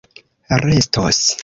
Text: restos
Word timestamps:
restos 0.59 1.23